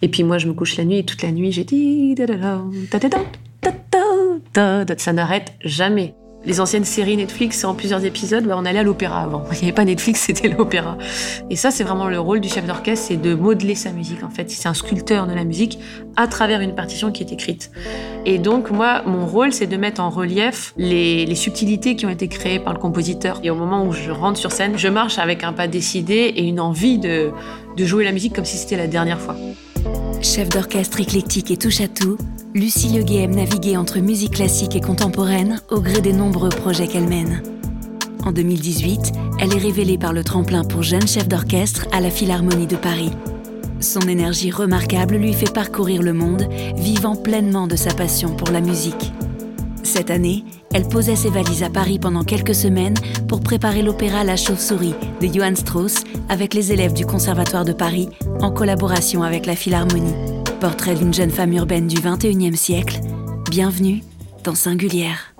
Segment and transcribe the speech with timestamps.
[0.00, 2.14] Et puis moi, je me couche la nuit et toute la nuit, j'ai dit
[4.54, 6.14] ça n'arrête jamais.
[6.44, 9.42] Les anciennes séries Netflix en plusieurs épisodes, bah, on allait à l'opéra avant.
[9.50, 10.96] Il n'y avait pas Netflix, c'était l'opéra.
[11.50, 14.22] Et ça, c'est vraiment le rôle du chef d'orchestre, c'est de modeler sa musique.
[14.22, 15.80] En fait, c'est un sculpteur de la musique
[16.14, 17.72] à travers une partition qui est écrite.
[18.24, 22.28] Et donc, moi, mon rôle, c'est de mettre en relief les, subtilités qui ont été
[22.28, 23.40] créées par le compositeur.
[23.42, 26.44] Et au moment où je rentre sur scène, je marche avec un pas décidé et
[26.44, 27.32] une envie de
[27.76, 29.34] jouer la musique comme si c'était la dernière fois.
[30.20, 32.18] Chef d'orchestre éclectique et touche à tout,
[32.52, 37.08] Lucie Leguet aime naviguer entre musique classique et contemporaine au gré des nombreux projets qu'elle
[37.08, 37.42] mène.
[38.24, 42.66] En 2018, elle est révélée par le tremplin pour jeune chef d'orchestre à la Philharmonie
[42.66, 43.12] de Paris.
[43.80, 48.60] Son énergie remarquable lui fait parcourir le monde, vivant pleinement de sa passion pour la
[48.60, 49.12] musique.
[49.84, 52.96] Cette année, elle posait ses valises à Paris pendant quelques semaines
[53.28, 58.08] pour préparer l'opéra La Chauve-souris de Johann Strauss avec les élèves du Conservatoire de Paris
[58.40, 60.14] en collaboration avec la Philharmonie.
[60.60, 63.00] Portrait d'une jeune femme urbaine du 21e siècle.
[63.50, 64.02] Bienvenue
[64.44, 65.37] dans Singulière.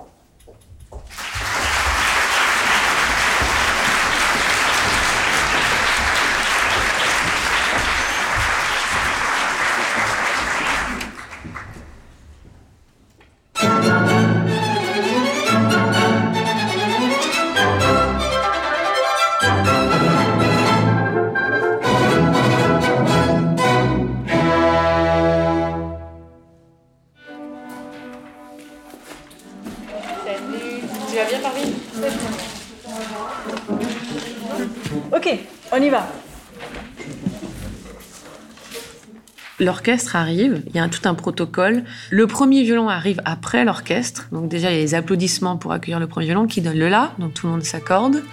[39.59, 41.83] L'orchestre arrive, il y a tout un protocole.
[42.11, 44.27] Le premier violon arrive après l'orchestre.
[44.31, 46.87] Donc déjà, il y a les applaudissements pour accueillir le premier violon qui donne le
[46.87, 48.23] la, donc tout le monde s'accorde.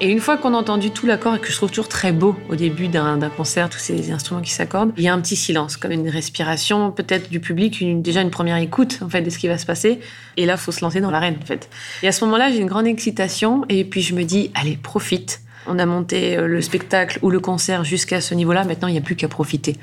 [0.00, 2.36] Et une fois qu'on a entendu tout l'accord, et que je trouve toujours très beau
[2.50, 5.78] au début d'un concert, tous ces instruments qui s'accordent, il y a un petit silence,
[5.78, 9.48] comme une respiration, peut-être du public, déjà une première écoute en fait de ce qui
[9.48, 9.98] va se passer.
[10.36, 11.70] Et là, faut se lancer dans l'arène en fait.
[12.02, 15.40] Et à ce moment-là, j'ai une grande excitation, et puis je me dis, allez, profite.
[15.66, 18.64] On a monté euh, le spectacle ou le concert jusqu'à ce niveau-là.
[18.64, 19.76] Maintenant, il n'y a plus qu'à profiter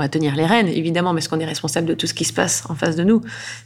[0.00, 2.64] à tenir les rênes, évidemment, parce qu'on est responsable de tout ce qui se passe
[2.68, 3.22] en face de nous.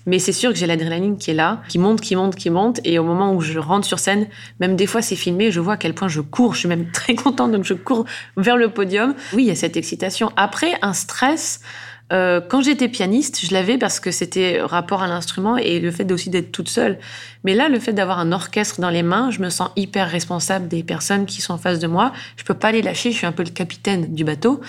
[0.06, 2.80] Mais c'est sûr que j'ai l'adrénaline qui est là, qui monte, qui monte, qui monte.
[2.84, 4.26] Et au moment où je rentre sur scène,
[4.60, 6.54] même des fois c'est filmé, je vois à quel point je cours.
[6.54, 8.04] Je suis même très contente, donc je cours
[8.36, 9.14] vers le podium.
[9.32, 10.32] Oui, il y a cette excitation.
[10.36, 11.60] Après, un stress.
[12.12, 16.10] Euh, quand j'étais pianiste, je l'avais parce que c'était rapport à l'instrument et le fait
[16.10, 16.98] aussi d'être toute seule.
[17.44, 20.66] Mais là, le fait d'avoir un orchestre dans les mains, je me sens hyper responsable
[20.66, 22.12] des personnes qui sont en face de moi.
[22.36, 24.60] Je peux pas les lâcher, je suis un peu le capitaine du bateau.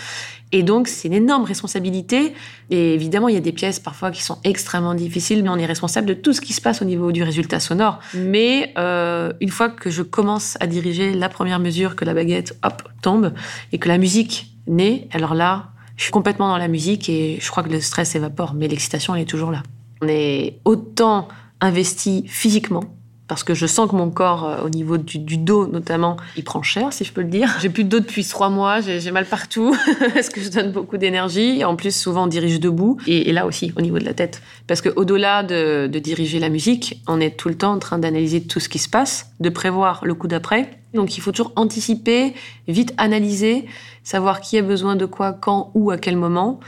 [0.51, 2.34] Et donc, c'est une énorme responsabilité.
[2.69, 5.66] Et évidemment, il y a des pièces parfois qui sont extrêmement difficiles, mais on est
[5.66, 8.00] responsable de tout ce qui se passe au niveau du résultat sonore.
[8.13, 12.57] Mais euh, une fois que je commence à diriger la première mesure, que la baguette,
[12.63, 13.34] hop, tombe,
[13.72, 17.50] et que la musique naît, alors là, je suis complètement dans la musique et je
[17.51, 19.63] crois que le stress évapore, mais l'excitation, elle est toujours là.
[20.01, 21.28] On est autant
[21.62, 22.83] investi physiquement
[23.31, 26.62] parce que je sens que mon corps, euh, au niveau du, dos notamment, il prend
[26.62, 27.56] cher, si je peux le dire.
[27.62, 29.74] J'ai plus de dos depuis trois mois, j'ai mal partout,
[30.14, 31.64] parce que je donne beaucoup d'énergie.
[31.64, 34.42] En plus, souvent, on dirige debout, et, là aussi, au niveau de la tête.
[34.68, 38.59] Parce qu'au-delà de, diriger la musique, on est tout le temps en train d'analyser tout
[38.59, 40.69] ce qui se passe, de prévoir le coup d'après.
[40.94, 42.34] Donc il faut toujours anticiper,
[42.68, 43.66] vite analyser,
[44.03, 46.59] savoir qui a besoin de quoi, quand, où, à quel moment.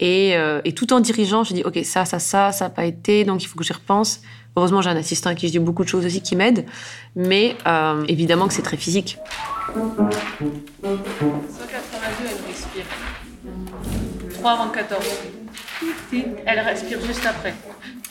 [0.00, 2.86] Et, euh, et tout en dirigeant, je dis, OK, ça, ça, ça, ça n'a pas
[2.86, 4.20] été, donc il faut que j'y repense.
[4.58, 6.66] Heureusement, j'ai un assistant à qui je dis beaucoup de choses aussi qui m'aide,
[7.14, 9.16] mais euh, évidemment que c'est très physique.
[9.72, 9.86] 182,
[12.24, 12.84] elle respire.
[14.34, 15.00] 3 avant 14.
[16.44, 17.54] Elle respire juste après.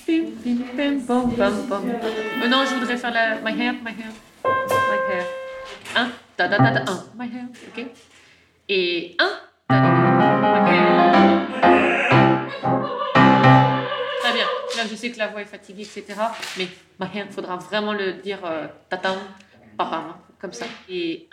[0.08, 0.22] Euh,
[2.48, 4.14] non, je voudrais faire la my hair, my hair,
[4.46, 5.26] my hair.
[5.98, 7.86] 1, ta ta ta ta 1, my hair, ok.
[8.70, 9.26] Et 1,
[9.68, 9.90] ta ta
[10.66, 10.97] ta,
[14.98, 16.20] sais que la voix est fatiguée, etc.
[16.58, 16.68] Mais
[17.16, 19.18] il faudra vraiment le dire euh, tatam,
[20.40, 20.66] comme ça.
[20.90, 21.28] Et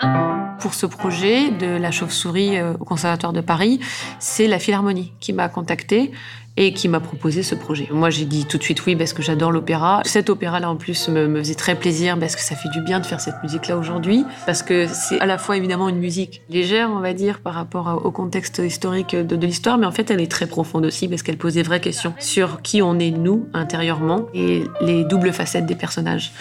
[0.61, 3.81] Pour ce projet de la chauve-souris euh, au Conservatoire de Paris,
[4.19, 6.13] c'est la Philharmonie qui m'a contactée
[6.57, 7.89] et qui m'a proposé ce projet.
[7.91, 10.03] Moi, j'ai dit tout de suite oui parce que j'adore l'opéra.
[10.05, 13.07] Cet opéra-là, en plus, me, faisait très plaisir parce que ça fait du bien de
[13.07, 17.01] faire cette musique-là aujourd'hui, parce que c'est à la fois évidemment une musique légère, on
[17.01, 20.31] va dire, par rapport au contexte historique de, de l'histoire, mais en fait, elle est
[20.31, 24.27] très profonde aussi parce qu'elle pose des vraies questions sur qui on est nous intérieurement
[24.33, 26.33] et les doubles facettes des personnages.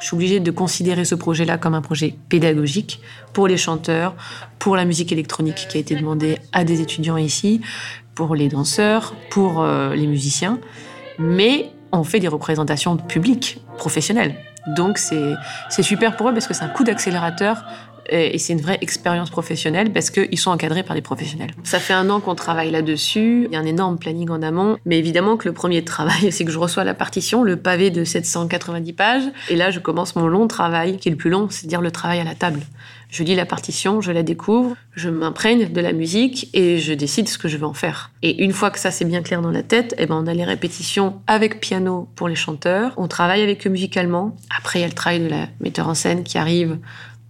[0.00, 3.00] Je suis obligée de considérer ce projet-là comme un projet pédagogique
[3.32, 4.14] pour les chanteurs,
[4.58, 7.60] pour la musique électronique qui a été demandée à des étudiants ici,
[8.14, 10.58] pour les danseurs, pour euh, les musiciens,
[11.18, 14.34] mais on fait des représentations publiques, professionnelles.
[14.66, 17.64] Donc c'est super pour eux parce que c'est un coup d'accélérateur
[18.08, 21.50] Et, c'est une vraie expérience professionnelle parce qu'ils sont encadrés par des professionnels.
[21.64, 23.44] Ça fait un an qu'on travaille là-dessus.
[23.46, 24.78] Il y a un énorme planning en amont.
[24.86, 28.04] Mais évidemment que le premier travail, c'est que je reçois la partition, le pavé de
[28.04, 29.24] 790 pages.
[29.50, 31.90] Et là, je commence mon long travail, qui est le plus long, c'est dire le
[31.90, 32.60] travail à la table.
[33.14, 37.28] Je lis la partition, je la découvre, je m'imprègne de la musique et je décide
[37.28, 38.10] ce que je veux en faire.
[38.22, 40.34] Et une fois que ça c'est bien clair dans la tête, eh ben on a
[40.34, 42.92] les répétitions avec piano pour les chanteurs.
[42.96, 44.34] On travaille avec eux musicalement.
[44.58, 46.76] Après il y a le travail de la metteur en scène qui arrive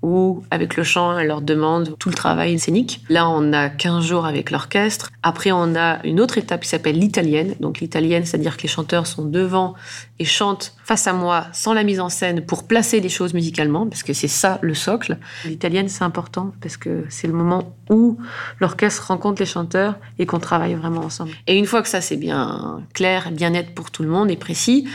[0.05, 3.01] ou avec le chant, elle leur demande tout le travail scénique.
[3.09, 5.11] Là, on a 15 jours avec l'orchestre.
[5.23, 7.55] Après, on a une autre étape qui s'appelle l'italienne.
[7.59, 9.73] Donc l'italienne, c'est-à-dire que les chanteurs sont devant
[10.19, 13.87] et chantent face à moi sans la mise en scène pour placer les choses musicalement,
[13.87, 15.17] parce que c'est ça le socle.
[15.47, 18.19] L'italienne, c'est important parce que c'est le moment où
[18.61, 21.31] l'orchestre rencontre les chanteurs et qu'on travaille vraiment ensemble.
[21.47, 24.37] Et une fois que ça c'est bien clair, bien net pour tout le monde et
[24.37, 24.87] précis,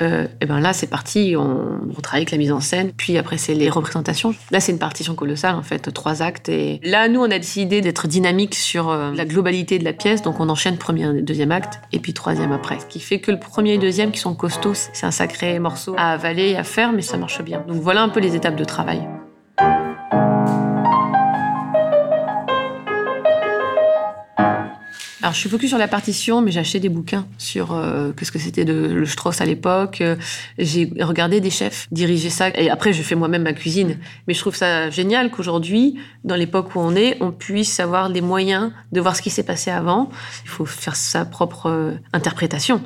[0.00, 3.18] euh, et ben là c'est parti, on, on, travaille avec la mise en scène, puis
[3.18, 4.34] après c'est les représentations.
[4.50, 6.48] Là c'est une partition colossale en fait, trois actes.
[6.48, 10.22] Et là nous on a décidé d'être dynamique sur euh, la globalité de la pièce,
[10.22, 12.78] donc on enchaîne premier et deuxième acte, et puis troisième après.
[12.80, 15.94] Ce qui fait que le premier et deuxième qui sont costauds, c'est un sacré morceau
[15.96, 17.64] à avaler à faire, mais ça marche bien.
[17.66, 19.00] Donc voilà un peu les étapes de travail.
[25.28, 28.32] Alors, je suis focus sur la partition, mais j'ai acheté des bouquins sur euh, qu'est-ce
[28.32, 30.02] que c'était de le Strauss à l'époque.
[30.56, 32.48] J'ai regardé des chefs diriger ça.
[32.48, 33.98] Et après, je fais moi-même ma cuisine.
[34.26, 38.22] Mais je trouve ça génial qu'aujourd'hui, dans l'époque où on est, on puisse avoir les
[38.22, 40.08] moyens de voir ce qui s'est passé avant.
[40.44, 42.80] Il faut faire sa propre euh, interprétation.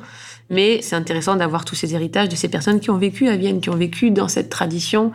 [0.52, 3.60] Mais c'est intéressant d'avoir tous ces héritages de ces personnes qui ont vécu à Vienne,
[3.60, 5.10] qui ont vécu dans cette tradition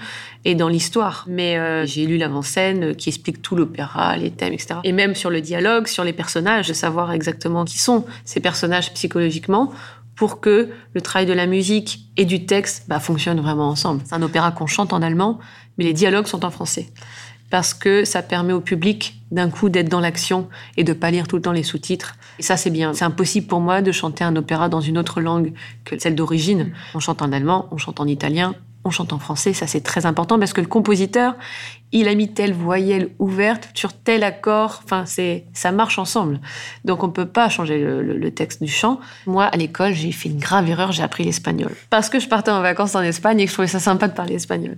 [0.46, 1.26] et dans l'histoire.
[1.28, 4.80] Mais euh, j'ai lu l'avant-scène qui explique tout l'opéra, les thèmes, etc.
[4.84, 8.92] Et même sur le dialogue, sur les personnages, de savoir exactement qui sont ces personnages
[8.94, 9.72] psychologiquement
[10.16, 14.02] pour que le travail de la musique et du texte bah, fonctionne vraiment ensemble.
[14.06, 15.38] C'est un opéra qu'on chante en allemand,
[15.78, 16.90] mais les dialogues sont en français
[17.50, 20.48] parce que ça permet au public d'un coup d'être dans l'action
[20.78, 22.16] et de pas lire tout le temps les sous-titres.
[22.40, 22.94] Et ça, c'est bien.
[22.94, 25.54] C'est impossible pour moi de chanter un opéra dans une autre langue
[25.86, 26.72] que celle d'origine.
[26.94, 29.54] On chante en allemand, on chante en italien, on chante en français.
[29.54, 31.36] Ça, c'est très important parce que le compositeur,
[31.92, 34.82] il a mis telle voyelle ouverte sur tel accord.
[34.84, 36.40] Enfin, c'est ça marche ensemble.
[36.84, 39.00] Donc, on peut pas changer le, texte du chant.
[39.26, 40.92] Moi, à l'école, j'ai fait une grave erreur.
[40.92, 43.68] J'ai appris l'espagnol parce que je partais en vacances en Espagne et que je trouvais
[43.68, 44.78] ça sympa de parler espagnol.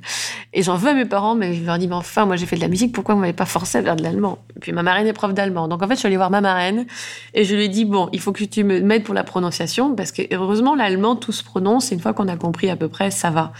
[0.54, 2.56] Et j'en veux à mes parents, mais je leur dis mais enfin, moi, j'ai fait
[2.56, 2.94] de la musique.
[2.94, 4.40] Pourquoi vous m'avez pas forcé à faire de l'allemand?
[4.62, 5.68] Puis ma marraine est prof d'allemand.
[5.68, 6.86] Donc en fait, je suis allée voir ma marraine
[7.34, 9.96] et je lui ai dit bon, il faut que tu me m'aides pour la prononciation
[9.96, 11.92] parce que heureusement, l'allemand tout se prononce.
[11.92, 13.52] Et une fois qu'on a compris à peu près, ça va.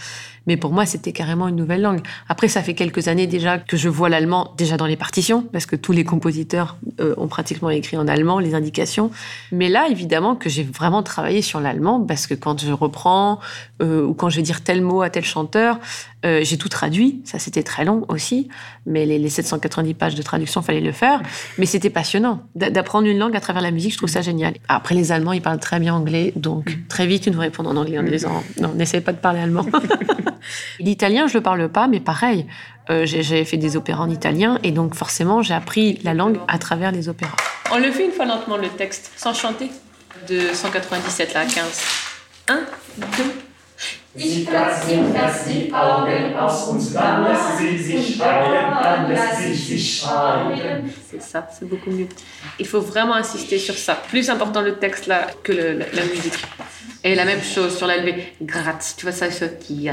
[0.46, 2.00] Mais pour moi, c'était carrément une nouvelle langue.
[2.28, 5.66] Après, ça fait quelques années déjà que je vois l'allemand déjà dans les partitions, parce
[5.66, 9.10] que tous les compositeurs euh, ont pratiquement écrit en allemand les indications.
[9.52, 13.40] Mais là, évidemment, que j'ai vraiment travaillé sur l'allemand, parce que quand je reprends
[13.82, 15.78] euh, ou quand je vais dire tel mot à tel chanteur,
[16.26, 17.20] euh, j'ai tout traduit.
[17.24, 18.48] Ça, c'était très long aussi,
[18.86, 21.22] mais les, les 790 pages de traduction, fallait le faire.
[21.58, 23.92] Mais c'était passionnant d'apprendre une langue à travers la musique.
[23.92, 24.54] Je trouve ça génial.
[24.68, 27.76] Après, les Allemands, ils parlent très bien anglais, donc très vite, ils nous répondent en
[27.76, 29.66] anglais en disant non, n'essaie pas de parler allemand.
[30.80, 32.46] L'italien, je le parle pas, mais pareil,
[32.90, 36.58] euh, j'avais fait des opéras en italien et donc forcément, j'ai appris la langue à
[36.58, 37.36] travers les opéras.
[37.72, 39.70] On le fait une fois lentement le texte, sans chanter,
[40.28, 41.54] de 197 là à 15.
[42.48, 42.60] 1,
[42.98, 43.06] 2,
[44.14, 49.36] Ich kratz ihm fest die Augen aus und dann lässt sie sich schreien, dann lässt
[49.38, 50.92] sie sich schreien.
[51.08, 52.08] C'est ça, c'est beaucoup mieux.
[52.58, 53.94] Il faut vraiment insister sur ça.
[54.08, 56.42] Plus important le texte là que le, la, la, musique.
[57.04, 58.34] Et la même chose sur la levée.
[58.42, 59.88] Gratz, tu vois ça, ce qui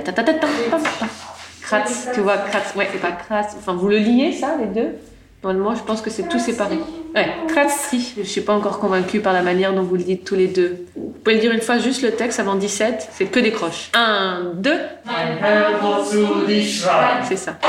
[1.62, 3.56] Kratz, tu vois, kratz, ouais, c'est pas kratz.
[3.60, 4.96] Enfin, vous le liez ça, les deux?
[5.44, 6.80] Normalement, je pense que c'est tout séparé.
[7.14, 8.14] Ouais, Kratzi.
[8.16, 10.48] Je ne suis pas encore convaincue par la manière dont vous le dites tous les
[10.48, 10.88] deux.
[10.96, 13.10] Vous pouvez le dire une fois, juste le texte avant 17.
[13.12, 13.92] C'est que des croches.
[13.94, 14.72] 1, 2.
[17.28, 17.60] C'est ça.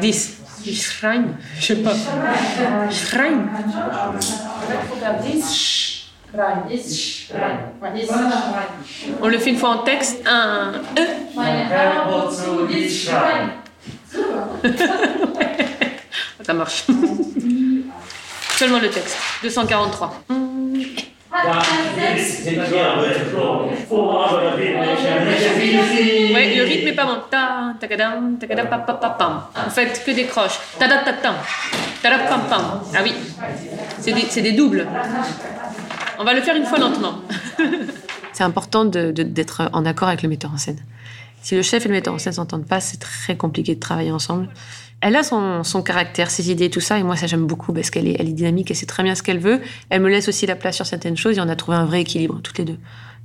[0.00, 0.40] 10.
[0.72, 1.24] Schrein.
[1.58, 1.94] Je sais pas.
[2.90, 3.46] Schrein.
[9.20, 10.22] On le fait une fois en texte.
[10.26, 11.02] 1, 2.
[16.44, 16.84] Ça marche.
[18.56, 19.16] Seulement le texte.
[19.42, 20.24] 243.
[26.34, 27.18] Oui, le rythme est pas bon.
[29.56, 30.60] En fait, que des croches.
[32.94, 33.14] Ah oui,
[34.00, 34.86] c'est des, des doubles.
[36.18, 37.20] On va le faire une fois lentement.
[38.32, 40.78] c'est important d'être en accord avec le metteur en scène.
[41.42, 44.12] Si le chef et le metteur en scène s'entendent pas, c'est très compliqué de travailler
[44.12, 44.48] ensemble
[45.04, 46.98] elle a son, caractère, ses idées, tout ça.
[46.98, 49.14] Et moi, ça, j'aime beaucoup parce qu'elle est, elle est dynamique et sait très bien
[49.14, 49.60] ce qu'elle veut.
[49.90, 52.00] Elle me laisse aussi la place sur certaines choses et on a trouvé un vrai
[52.00, 52.78] équilibre, toutes les deux.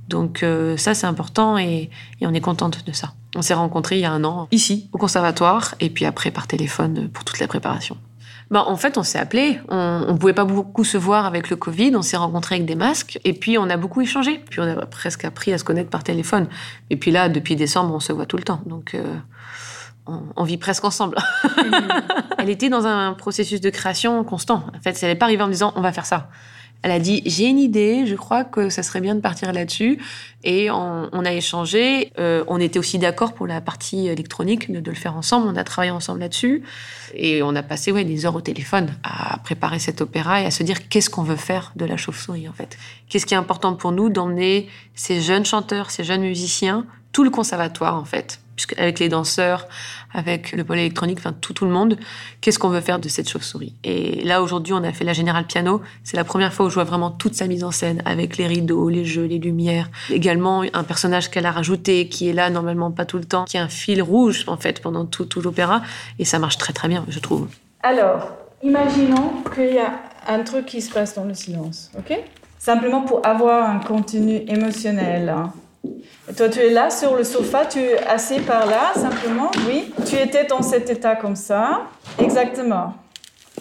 [0.06, 1.88] Donc, euh, ça, c'est important et,
[2.20, 3.14] et on est contente de ça.
[3.34, 6.46] On s'est rencontrés il y a un an, ici, au conservatoire, et puis après par
[6.46, 7.96] téléphone pour toute la préparation.
[8.50, 9.58] Ben, en fait, on s'est appelé.
[9.68, 11.92] On ne pouvait pas beaucoup se voir avec le Covid.
[11.94, 13.18] On s'est rencontrés avec des masques.
[13.24, 14.42] Et puis, on a beaucoup échangé.
[14.50, 16.48] Puis, on a presque appris à se connaître par téléphone.
[16.90, 18.60] Et puis là, depuis décembre, on se voit tout le temps.
[18.66, 19.16] Donc, euh,
[20.36, 21.16] on, vit presque ensemble.
[22.38, 24.64] elle était dans un processus de création constant.
[24.76, 26.28] En fait, elle n'est pas arrivée en me disant on va faire ça.
[26.82, 29.98] Elle a dit j'ai une idée, je crois que ça serait bien de partir là-dessus.
[30.44, 32.12] Et on, a échangé.
[32.18, 35.46] Euh, on était aussi d'accord pour la partie électronique de, le faire ensemble.
[35.48, 36.62] On a travaillé ensemble là-dessus
[37.14, 40.50] et on a passé ouais des heures au téléphone à préparer cet opéra et à
[40.50, 42.78] se dire qu'est-ce qu'on veut faire de la chauve-souris en fait?
[43.08, 47.30] Qu'est-ce qui est important pour nous d'emmener ces jeunes chanteurs, ces jeunes musiciens, tout le
[47.30, 48.40] conservatoire en fait?
[48.76, 49.66] Avec les danseurs,
[50.12, 51.96] avec le pôle électronique, enfin tout, tout le monde,
[52.40, 53.74] qu'est-ce qu'on veut faire de cette chauve-souris?
[53.84, 55.80] Et là, aujourd'hui, on a fait la Générale Piano.
[56.04, 58.46] C'est la première fois où je vois vraiment toute sa mise en scène, avec les
[58.46, 59.88] rideaux, les jeux, les lumières.
[60.10, 63.58] Également, un personnage qu'elle a rajouté, qui est là normalement pas tout le temps, qui
[63.58, 65.82] a un fil rouge, en fait, pendant tout, tout l'opéra.
[66.18, 67.48] Et ça marche très, très bien, je trouve.
[67.82, 68.28] Alors,
[68.62, 72.18] imaginons qu'il y a un truc qui se passe dans le silence, ok?
[72.58, 75.30] Simplement pour avoir un contenu émotionnel.
[75.30, 75.52] Hein.
[76.36, 79.92] Toi, tu es là sur le sofa, tu es assis par là, simplement, oui.
[80.06, 81.82] Tu étais dans cet état comme ça.
[82.18, 82.94] Exactement.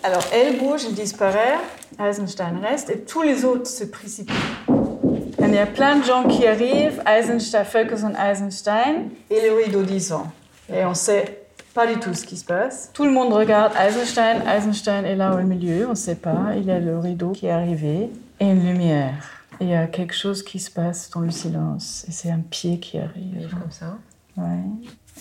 [0.03, 1.57] Alors, elle bouge, elle disparaît,
[1.99, 4.35] Eisenstein reste, et tous les autres se précipitent.
[4.69, 9.81] Et il y a plein de gens qui arrivent, Eisenstein, Ferguson, Eisenstein, et le rideau
[9.81, 10.27] disant.
[10.71, 12.91] Et on sait pas du tout ce qui se passe.
[12.93, 16.53] Tout le monde regarde Eisenstein, Eisenstein est là au milieu, on ne sait pas.
[16.55, 18.09] Il y a le rideau qui est arrivé,
[18.39, 22.05] et une lumière il y a quelque chose qui se passe dans le silence.
[22.07, 23.49] Et c'est un pied qui arrive.
[23.49, 23.97] Comme ça.
[24.37, 24.63] Ouais.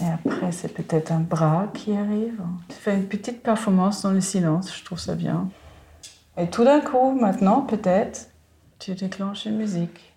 [0.01, 2.41] Et après, c'est peut-être un bras qui arrive.
[2.69, 5.49] Tu fais une petite performance dans le silence, je trouve ça bien.
[6.37, 8.31] Et tout d'un coup, maintenant, peut-être,
[8.79, 10.15] tu déclenches une musique.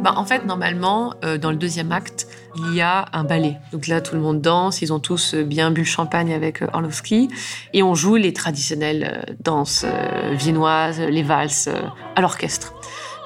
[0.00, 2.26] Bah, en fait, normalement, euh, dans le deuxième acte,
[2.56, 3.58] il y a un ballet.
[3.70, 6.62] Donc là, tout le monde danse, ils ont tous euh, bien bu le champagne avec
[6.62, 7.28] euh, Orlowski,
[7.74, 9.84] et on joue les traditionnelles danses
[10.32, 11.68] viennoises, les valses,
[12.16, 12.72] à l'orchestre.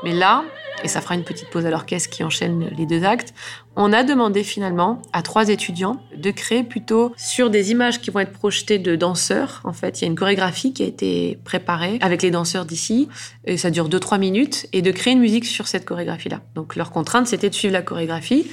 [0.03, 0.43] Mais là,
[0.83, 3.35] et ça fera une petite pause à l'orchestre qui enchaîne les deux actes.
[3.77, 8.21] On a demandé finalement à trois étudiants de créer plutôt sur des images qui vont
[8.21, 9.61] être projetées de danseurs.
[9.65, 13.09] En fait, il y a une chorégraphie qui a été préparée avec les danseurs d'ici,
[13.45, 16.41] et ça dure 2-3 minutes, et de créer une musique sur cette chorégraphie-là.
[16.55, 18.47] Donc leur contrainte, c'était de suivre la chorégraphie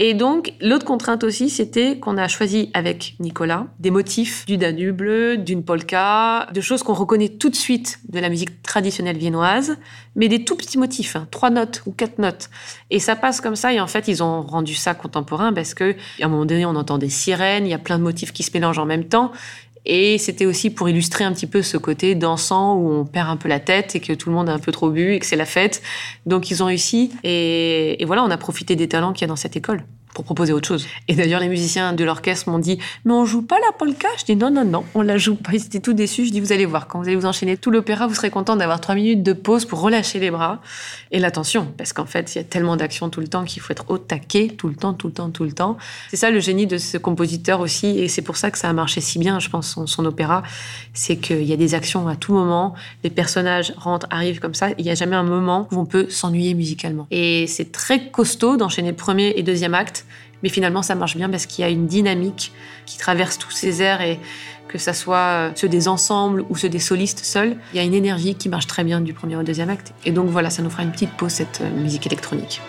[0.00, 5.02] et donc, l'autre contrainte aussi, c'était qu'on a choisi avec Nicolas des motifs du Danube,
[5.42, 9.76] d'une polka, de choses qu'on reconnaît tout de suite de la musique traditionnelle viennoise,
[10.14, 12.48] mais des tout petits motifs, hein, trois notes ou quatre notes.
[12.90, 15.96] Et ça passe comme ça, et en fait, ils ont rendu ça contemporain parce que,
[16.22, 18.44] à un moment donné, on entend des sirènes, il y a plein de motifs qui
[18.44, 19.32] se mélangent en même temps.
[19.88, 23.36] Et c'était aussi pour illustrer un petit peu ce côté dansant où on perd un
[23.36, 25.26] peu la tête et que tout le monde a un peu trop bu et que
[25.26, 25.82] c'est la fête.
[26.26, 27.10] Donc ils ont réussi.
[27.24, 29.82] Et, et voilà, on a profité des talents qu'il y a dans cette école
[30.24, 30.86] proposer autre chose.
[31.08, 34.24] Et d'ailleurs, les musiciens de l'orchestre m'ont dit Mais on joue pas la polka Je
[34.24, 35.52] dis Non, non, non, on la joue pas.
[35.52, 36.26] Ils étaient tout déçus.
[36.26, 38.56] Je dis Vous allez voir, quand vous allez vous enchaîner tout l'opéra, vous serez content
[38.56, 40.60] d'avoir trois minutes de pause pour relâcher les bras
[41.10, 41.72] et l'attention.
[41.76, 43.98] Parce qu'en fait, il y a tellement d'action tout le temps qu'il faut être au
[43.98, 45.76] taquet tout le temps, tout le temps, tout le temps.
[46.10, 47.86] C'est ça le génie de ce compositeur aussi.
[47.98, 50.42] Et c'est pour ça que ça a marché si bien, je pense, son, son opéra.
[50.94, 52.74] C'est qu'il y a des actions à tout moment.
[53.04, 54.70] Les personnages rentrent, arrivent comme ça.
[54.78, 57.06] Il n'y a jamais un moment où on peut s'ennuyer musicalement.
[57.10, 60.06] Et c'est très costaud d'enchaîner premier et deuxième acte
[60.42, 62.52] mais finalement, ça marche bien parce qu'il y a une dynamique
[62.86, 64.20] qui traverse tous ces airs et
[64.68, 67.82] que ça soit euh, ceux des ensembles ou ceux des solistes seuls, il y a
[67.82, 69.92] une énergie qui marche très bien du premier au deuxième acte.
[70.04, 72.60] Et donc voilà, ça nous fera une petite pause, cette euh, musique électronique.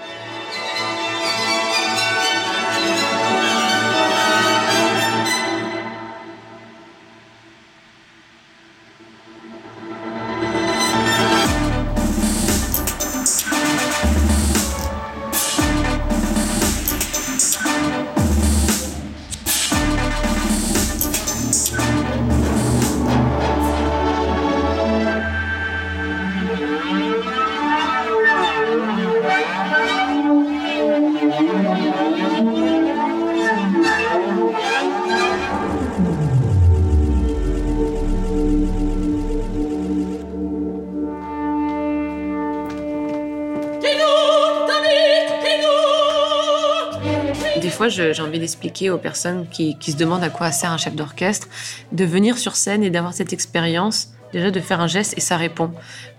[47.90, 51.48] J'ai envie d'expliquer aux personnes qui, se demandent à quoi sert un chef d'orchestre,
[51.92, 55.38] de venir sur scène et d'avoir cette expérience, déjà de faire un geste et ça
[55.38, 55.72] répond.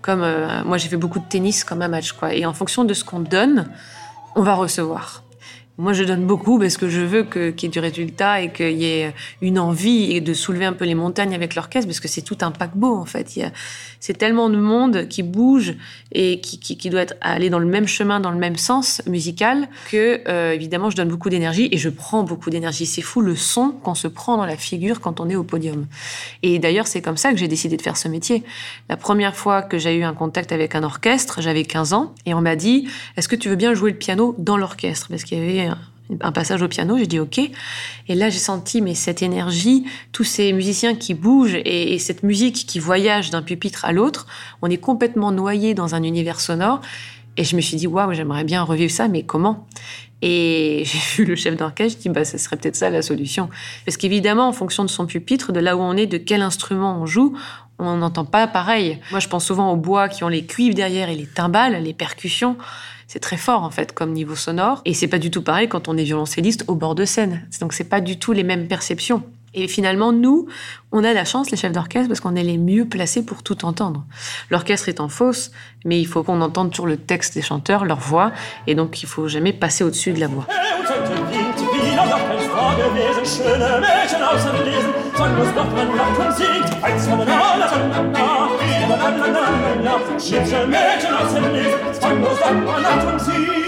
[0.03, 2.35] Comme euh, moi, j'ai fait beaucoup de tennis comme un match, quoi.
[2.35, 3.69] Et en fonction de ce qu'on donne,
[4.35, 5.23] on va recevoir.
[5.81, 8.77] Moi, je donne beaucoup parce que je veux qu'il y ait du résultat et qu'il
[8.77, 12.21] y ait une envie de soulever un peu les montagnes avec l'orchestre parce que c'est
[12.21, 13.41] tout un paquebot, en fait.
[13.99, 15.75] C'est tellement de monde qui bouge
[16.13, 19.71] et qui, qui, doit être, aller dans le même chemin, dans le même sens musical
[19.91, 22.85] que, euh, évidemment, je donne beaucoup d'énergie et je prends beaucoup d'énergie.
[22.85, 25.87] C'est fou le son qu'on se prend dans la figure quand on est au podium.
[26.43, 28.45] Et d'ailleurs, c'est comme ça que j'ai décidé de faire ce métier.
[28.91, 32.35] La première fois que j'ai eu un contact avec un orchestre, j'avais 15 ans et
[32.35, 35.09] on m'a dit, est-ce que tu veux bien jouer le piano dans l'orchestre?
[35.09, 35.70] Parce qu'il y avait
[36.21, 37.39] un passage au piano, j'ai dit ok.
[37.39, 42.67] Et là, j'ai senti mais cette énergie, tous ces musiciens qui bougent et, cette musique
[42.67, 44.27] qui voyage d'un pupitre à l'autre,
[44.63, 46.81] on est complètement noyé dans un univers sonore.
[47.37, 49.67] Et je me suis dit waouh, j'aimerais bien revivre ça, mais comment?
[50.23, 53.49] Et j'ai vu le chef d'orchestre, je dis bah ce serait peut-être ça la solution,
[53.85, 57.01] parce qu'évidemment, en fonction de son pupitre, de là où on est, de quel instrument
[57.01, 57.37] on joue,
[57.89, 58.99] on n'entend pas pareil.
[59.11, 61.95] Moi, je pense souvent aux bois qui ont les cuivres derrière et les timbales, les
[61.95, 62.57] percussions
[63.13, 64.83] c'est très fort en fait comme niveau sonore.
[64.85, 67.45] Et c'est pas du tout pareil quand on est violoncelliste au bord de scène.
[67.61, 69.25] Donc c'est pas du tout les mêmes perceptions.
[69.53, 70.47] Et finalement, nous,
[70.93, 73.65] on a la chance, les chefs d'orchestre, parce qu'on est les mieux placés pour tout
[73.65, 74.05] entendre.
[74.49, 75.51] L'orchestre est en fausse,
[75.85, 78.31] mais il faut qu'on entende toujours le texte des chanteurs, leur voix,
[78.69, 80.47] et donc il faut jamais passer au-dessus de la voix.
[82.89, 84.95] gewesen, schöne Mädchen außer Lesen.
[85.17, 87.69] Sag, uns macht man lacht und singt, eins von der Nala,
[90.19, 93.61] Schütze Mädchen aus dem Lesen, Zwang muss ab, man hat und sie.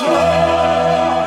[0.00, 1.17] Oh!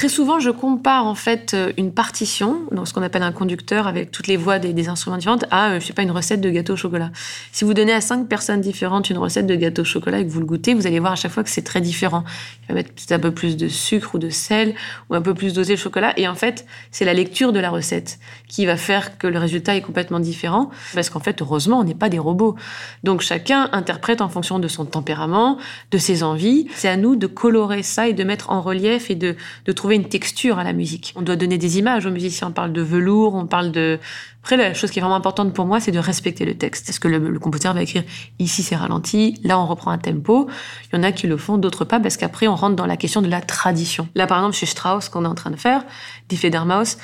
[0.00, 3.86] Très souvent, je compare en fait euh, une partition, donc ce qu'on appelle un conducteur
[3.86, 6.48] avec toutes les voix des, instruments différents, à, euh, je sais pas, une recette de
[6.48, 7.10] gâteau au chocolat.
[7.52, 10.30] Si vous donnez à cinq personnes différentes une recette de gâteau au chocolat et que
[10.30, 12.24] vous le goûtez, vous allez voir à chaque fois que c'est très différent.
[12.62, 14.74] Il va mettre peut-être un peu plus de sucre ou de sel
[15.10, 16.14] ou un peu plus dosé le chocolat.
[16.18, 19.76] Et en fait, c'est la lecture de la recette qui va faire que le résultat
[19.76, 20.70] est complètement différent.
[20.94, 22.56] Parce qu'en fait, heureusement, on n'est pas des robots.
[23.04, 25.58] Donc chacun interprète en fonction de son tempérament,
[25.90, 26.68] de ses envies.
[26.74, 30.08] C'est à nous de colorer ça et de mettre en relief et de, de une
[30.08, 31.12] texture à la musique.
[31.16, 32.48] On doit donner des images aux musiciens.
[32.48, 33.98] On parle de velours, on parle de.
[34.42, 36.88] Après, la chose qui est vraiment importante pour moi, c'est de respecter le texte.
[36.88, 38.04] Est-ce que le, compositeur va écrire
[38.38, 40.48] ici c'est ralenti, là on reprend un tempo
[40.90, 42.96] Il y en a qui le font, d'autres pas, parce qu'après on rentre dans la
[42.96, 44.08] question de la tradition.
[44.14, 45.84] Là, par exemple, chez Strauss, qu'on est en train de faire,
[46.30, 46.96] Die Fledermaus,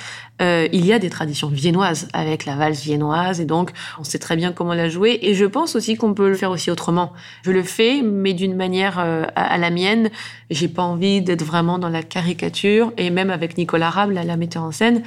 [0.42, 4.18] euh, il y a des traditions viennoises avec la valse viennoise et donc on sait
[4.18, 7.14] très bien comment la jouer et je pense aussi qu'on peut le faire aussi autrement.
[7.42, 10.10] Je le fais mais d'une manière euh, à, la mienne.
[10.50, 14.62] J'ai pas envie d'être vraiment dans la caricature et même avec Nicolas Rable, la metteur
[14.62, 15.02] en scène,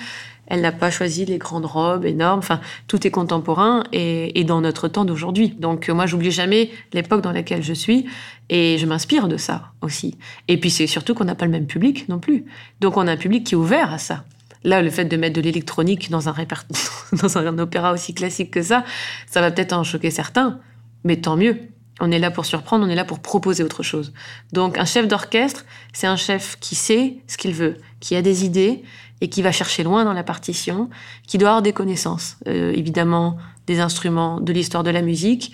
[0.50, 2.40] elle n'a pas choisi les grandes robes énormes.
[2.40, 5.50] Enfin, tout est contemporain et, dans notre temps d'aujourd'hui.
[5.50, 8.06] Donc, moi, j'oublie jamais l'époque dans laquelle je suis
[8.50, 10.18] et je m'inspire de ça aussi.
[10.48, 12.46] Et puis, c'est surtout qu'on n'a pas le même public non plus.
[12.82, 14.26] Donc, on a un public qui est ouvert à ça.
[14.64, 16.36] Là, le fait de mettre de l'électronique dans un
[17.14, 18.84] dans un opéra aussi classique que ça,
[19.28, 20.60] ça va peut-être en choquer certains,
[21.04, 21.60] mais tant mieux.
[22.00, 24.14] On est là pour surprendre, on est là pour proposer autre chose.
[24.54, 28.46] Donc, un chef d'orchestre, c'est un chef qui sait ce qu'il veut, qui a des
[28.46, 28.84] idées
[29.22, 30.90] et qui va chercher loin dans la partition,
[31.28, 35.52] qui doit avoir des connaissances, euh, évidemment, des instruments, de l'histoire de la musique,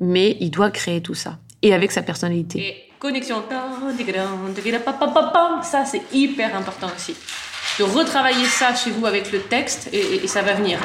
[0.00, 2.87] mais il doit créer tout ça et avec sa personnalité.
[2.98, 3.42] Connexion,
[5.62, 7.14] ça c'est hyper important aussi
[7.78, 10.78] de retravailler ça chez vous avec le texte et, ça va venir.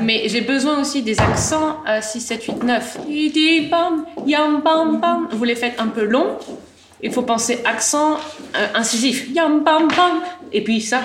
[0.00, 2.98] Mais j'ai besoin aussi des accents à 6, 7, 8, 9.
[5.32, 6.38] Vous les faites un peu longs.
[7.02, 8.18] Il faut penser accent
[8.56, 9.28] euh, incisif.
[10.52, 11.02] Et puis ça.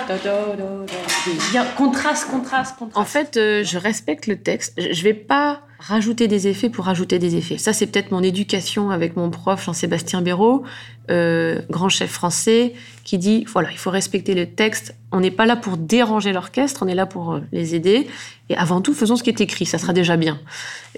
[1.76, 2.96] Contraste, contraste, contraste.
[2.96, 4.74] En fait, euh, je respecte le texte.
[4.78, 7.58] Je vais pas rajouter des effets pour rajouter des effets.
[7.58, 10.64] Ça, c'est peut-être mon éducation avec mon prof Jean-Sébastien Béraud,
[11.10, 12.72] euh, grand chef français,
[13.04, 14.94] qui dit voilà, il faut respecter le texte.
[15.12, 18.08] On n'est pas là pour déranger l'orchestre, on est là pour euh, les aider.
[18.48, 20.40] Et avant tout, faisons ce qui est écrit, ça sera déjà bien.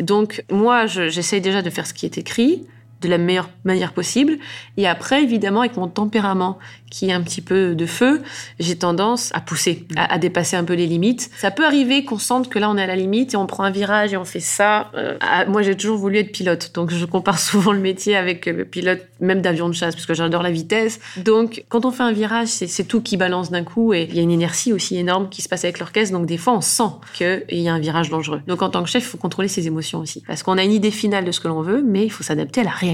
[0.01, 2.67] Donc, moi, j'essaye déjà de faire ce qui est écrit
[3.01, 4.39] de la meilleure manière possible.
[4.77, 6.59] Et après, évidemment, avec mon tempérament
[6.91, 8.23] qui est un petit peu de feu,
[8.59, 11.31] j'ai tendance à pousser, à, dépasser un peu les limites.
[11.37, 13.65] Ça peut arriver qu'on sente que là, on est à la limite et on prend
[13.65, 14.91] un virage et on fait ça.
[14.95, 18.65] Euh, moi, j'ai toujours voulu être pilote, donc je compare souvent le métier avec le
[18.65, 21.01] pilote même d'avion de chasse, parce que j'adore la vitesse.
[21.19, 24.21] Donc, quand on fait un virage, c'est tout qui balance d'un coup et il y
[24.21, 26.15] a une inertie aussi énorme qui se passe avec l'orchestre.
[26.15, 28.41] Donc, des fois, on sent qu'il y a un virage dangereux.
[28.47, 30.73] Donc, en tant que chef, il faut contrôler ses émotions aussi, parce qu'on a une
[30.73, 32.88] idée finale de ce que l'on veut, mais il faut s'adapter à la réalité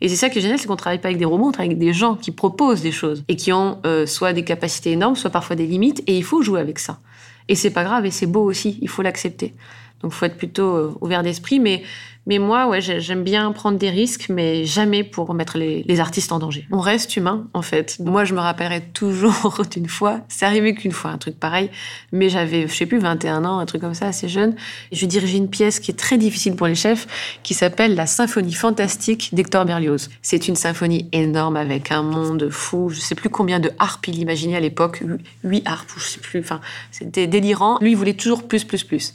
[0.00, 1.70] Et c'est ça qui est génial, c'est qu'on travaille pas avec des robots, on travaille
[1.70, 5.16] avec des gens qui proposent des choses et qui ont euh, soit des capacités énormes,
[5.16, 7.00] soit parfois des limites, et il faut jouer avec ça.
[7.48, 9.54] Et c'est pas grave, et c'est beau aussi, il faut l'accepter.
[10.02, 11.58] Donc, faut être plutôt euh, ouvert d'esprit.
[11.58, 11.82] Mais
[12.28, 16.38] mais moi, ouais, j'aime bien prendre des risques, mais jamais pour mettre les, artistes en
[16.38, 16.66] danger.
[16.70, 17.98] On reste humain, en fait.
[18.00, 21.70] Moi, je me rappellerai toujours d'une fois, c'est arrivé qu'une fois, un truc pareil,
[22.12, 24.54] mais j'avais, je sais plus, 21 ans, un truc comme ça, assez jeune.
[24.92, 28.52] Je dirigeais une pièce qui est très difficile pour les chefs, qui s'appelle La Symphonie
[28.52, 30.10] fantastique d'Hector Berlioz.
[30.20, 32.90] C'est une symphonie énorme avec un monde fou.
[32.90, 35.02] Je sais plus combien de harpes il imaginait à l'époque.
[35.44, 36.40] Huit harpes, je sais plus.
[36.40, 36.60] Enfin,
[36.90, 37.78] c'était délirant.
[37.80, 39.14] Lui, il voulait toujours plus, plus, plus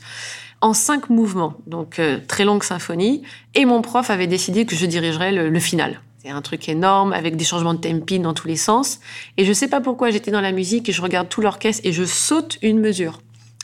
[0.64, 3.22] en cinq mouvements, donc euh, très longue symphonie.
[3.54, 6.00] Et mon prof avait décidé que je dirigerais le, final.
[6.20, 9.02] C'est un truc énorme avec des changements de tempi dans tous les sens.
[9.36, 11.92] Et je sais pas pourquoi j'étais dans la musique et je regarde tout l'orchestre et
[11.92, 13.20] je saute une mesure.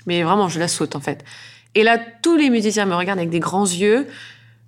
[0.07, 1.23] Mais vraiment, je la saute en fait.
[1.73, 4.05] Et là, tous les musiciens me regardent avec des grands yeux,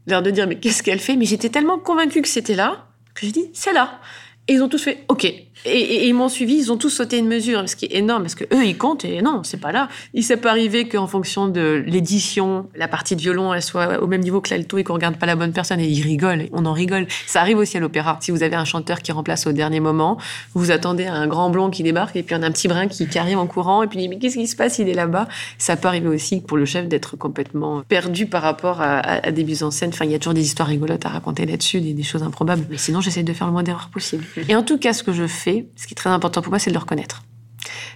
[0.07, 1.17] l'air de dire mais qu'est-ce qu'elle fait?
[1.17, 3.99] Mais j'étais tellement convaincue que c'était là que j'ai dit c'est là.
[4.47, 5.27] Et ils ont tous fait OK.
[5.65, 8.35] Et, ils m'ont suivi, ils ont tous sauté une mesure, ce qui est énorme, parce
[8.35, 9.89] que eux, ils comptent, et non, c'est pas là.
[10.13, 14.07] Il s'est pas arrivé qu'en fonction de l'édition, la partie de violon, elle soit au
[14.07, 16.65] même niveau que l'alto et qu'on regarde pas la bonne personne, et ils rigolent, on
[16.65, 17.07] en rigole.
[17.27, 18.17] Ça arrive aussi à l'opéra.
[18.21, 20.17] Si vous avez un chanteur qui remplace au dernier moment,
[20.53, 23.07] vous attendez un grand blond qui débarque, et puis on a un petit brin qui,
[23.17, 25.27] arrive en courant, et puis il dit, mais qu'est-ce qui se passe, il est là-bas.
[25.57, 29.63] Ça peut arriver aussi pour le chef d'être complètement perdu par rapport à, des mises
[29.63, 29.89] en scène.
[29.89, 32.65] Enfin, il y a toujours des histoires rigolotes à raconter là-dessus, des, des choses improbables.
[32.69, 34.23] Mais sinon, j'essaie de faire le moins d'erreurs possible.
[34.49, 36.59] Et en tout cas, ce que je fais, ce qui est très important pour moi,
[36.59, 37.23] c'est de le reconnaître.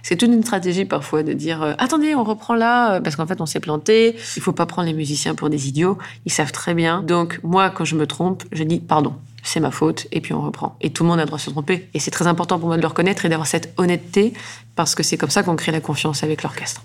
[0.02, 3.26] C'est toute une stratégie parfois de dire euh, attendez, on reprend là euh, parce qu'en
[3.26, 4.16] fait on s'est planté.
[4.36, 5.98] Il faut pas prendre les musiciens pour des idiots.
[6.24, 7.02] Ils savent très bien.
[7.02, 10.40] Donc moi, quand je me trompe, je dis pardon, c'est ma faute et puis on
[10.40, 10.76] reprend.
[10.80, 11.88] Et tout le monde a le droit de se tromper.
[11.94, 14.32] Et c'est très important pour moi de le reconnaître et d'avoir cette honnêteté
[14.76, 16.82] parce que c'est comme ça qu'on crée la confiance avec l'orchestre.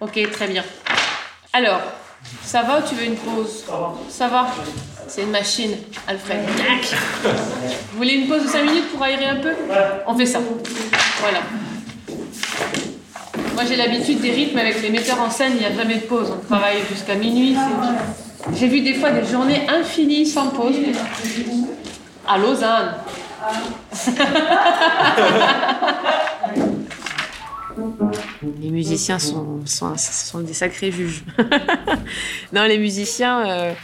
[0.00, 0.64] Ok, très bien.
[1.52, 1.80] Alors,
[2.44, 3.64] ça va ou tu veux une pause
[4.08, 4.46] Ça va.
[5.08, 5.72] C'est une machine,
[6.06, 6.38] Alfred.
[7.92, 9.52] Vous voulez une pause de 5 minutes pour aérer un peu
[10.06, 10.40] On fait ça.
[11.20, 11.40] Voilà.
[13.54, 16.06] Moi j'ai l'habitude des rythmes avec les metteurs en scène, il n'y a jamais de
[16.06, 16.32] pause.
[16.32, 17.56] On travaille jusqu'à minuit.
[18.54, 20.76] J'ai vu des fois des journées infinies sans pause.
[22.26, 22.94] À Lausanne.
[28.60, 31.24] Les musiciens sont, sont, des sacrés juges.
[32.52, 33.74] non, les musiciens, euh,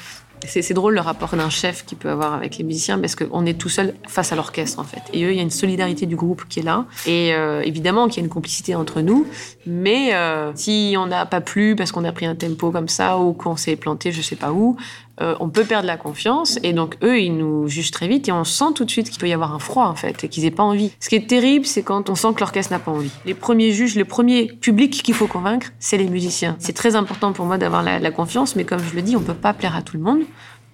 [0.44, 3.58] c'est drôle le rapport d'un chef qui peut avoir avec les musiciens parce qu'on est
[3.58, 5.02] tout seul face à l'orchestre en fait.
[5.12, 6.86] Et eux, il y a une solidarité du groupe qui est là.
[7.06, 9.26] Et euh, évidemment qu'il y a une complicité entre nous.
[9.66, 13.18] Mais euh, si on n'a pas plu parce qu'on a pris un tempo comme ça
[13.18, 14.76] ou qu'on s'est planté je sais pas où,
[15.20, 16.58] euh, on peut perdre la confiance.
[16.62, 19.18] Et donc eux, ils nous jugent très vite et on sent tout de suite qu'il
[19.18, 20.92] peut y avoir un froid en fait et qu'ils n'aient pas envie.
[21.00, 23.10] Ce qui est terrible, c'est quand on sent que l'orchestre n'a pas envie.
[23.24, 26.56] Les premiers juges, le premier public qu'il faut convaincre, c'est les musiciens.
[26.58, 29.34] C'est très important pour moi d'avoir la, confiance, mais comme je le dis, on peut
[29.34, 30.20] pas plaire à tout le monde.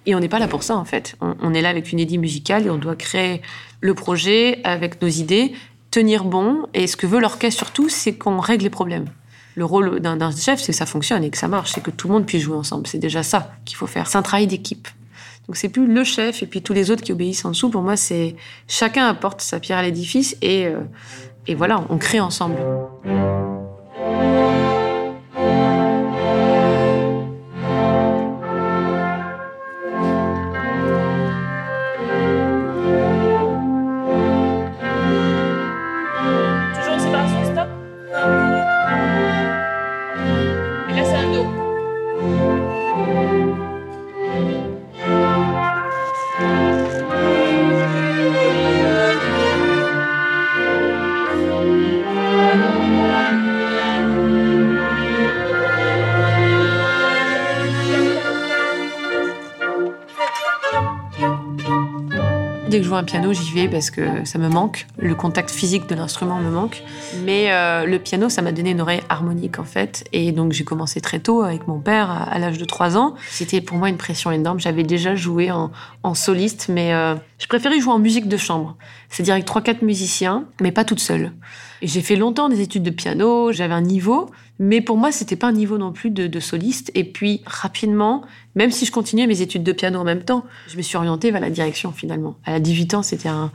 [0.05, 1.15] Et on n'est pas là pour ça, en fait.
[1.21, 3.41] On, est là avec une idée musicale et on doit créer
[3.79, 5.53] le projet avec nos idées,
[5.91, 6.67] tenir bon.
[6.73, 9.05] Et ce que veut l'orchestre surtout, c'est qu'on règle les problèmes.
[9.55, 12.07] Le rôle d'un chef, c'est que ça fonctionne et que ça marche, c'est que tout
[12.07, 12.87] le monde puisse jouer ensemble.
[12.87, 14.07] C'est déjà ça qu'il faut faire.
[14.07, 14.87] C'est un travail d'équipe.
[15.47, 17.69] Donc c'est plus le chef et puis tous les autres qui obéissent en dessous.
[17.69, 18.35] Pour moi, c'est
[18.67, 20.79] chacun apporte sa pierre à l'édifice et, euh,
[21.47, 22.55] et voilà, on crée ensemble.
[62.73, 64.87] Dès que je joue un piano, j'y vais parce que ça me manque.
[64.97, 66.81] Le contact physique de l'instrument me manque.
[67.23, 70.03] Mais euh, le piano, ça m'a donné une oreille harmonique en fait.
[70.11, 73.13] Et donc j'ai commencé très tôt avec mon père à, l'âge de 3 ans.
[73.29, 74.59] C'était pour moi une pression énorme.
[74.59, 75.69] J'avais déjà joué en,
[76.15, 78.75] soliste, mais euh, je préférais jouer en musique de chambre.
[79.09, 81.31] C'est-à-dire avec 3-4 musiciens, mais pas toute seule.
[81.83, 85.47] J'ai fait longtemps des études de piano, j'avais un niveau, mais pour moi, c'était pas
[85.47, 86.91] un niveau non plus de, soliste.
[86.93, 88.23] Et puis, rapidement,
[88.55, 91.31] même si je continuais mes études de piano en même temps, je me suis orientée
[91.31, 92.35] vers la direction finalement.
[92.45, 93.51] À 18 ans, c'était un,